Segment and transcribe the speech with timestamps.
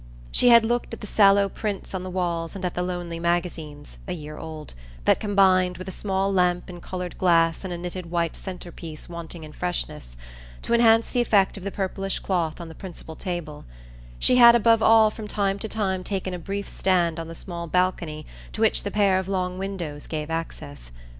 [0.31, 3.85] She had looked at the sallow prints on the walls and at the lonely magazine,
[4.07, 4.73] a year old,
[5.05, 9.07] that combined, with a small lamp in coloured glass and a knitted white centre piece
[9.07, 10.17] wanting in freshness,
[10.63, 13.63] to enhance the effect of the purplish cloth on the principal table;
[14.17, 17.67] she had above all from time to time taken a brief stand on the small
[17.67, 20.89] balcony to which the pair of long windows gave access.